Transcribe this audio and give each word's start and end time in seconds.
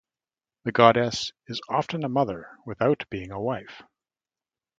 The 0.63 0.71
goddess 0.71 1.31
is 1.45 1.61
often 1.69 2.03
a 2.03 2.09
mother 2.09 2.49
without 2.65 3.07
being 3.11 3.29
a 3.29 3.39
wife. 3.39 3.83